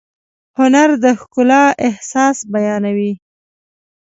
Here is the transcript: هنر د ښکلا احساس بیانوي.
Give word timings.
هنر 0.59 0.89
د 1.03 1.05
ښکلا 1.19 1.63
احساس 1.87 2.37
بیانوي. 2.53 3.13